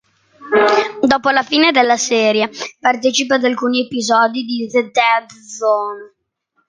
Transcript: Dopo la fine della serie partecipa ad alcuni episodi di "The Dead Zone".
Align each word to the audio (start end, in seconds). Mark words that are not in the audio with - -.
Dopo 1.03 1.29
la 1.29 1.43
fine 1.43 1.69
della 1.69 1.95
serie 1.95 2.49
partecipa 2.79 3.35
ad 3.35 3.43
alcuni 3.45 3.83
episodi 3.85 4.45
di 4.45 4.67
"The 4.67 4.89
Dead 4.89 5.29
Zone". 5.29 6.13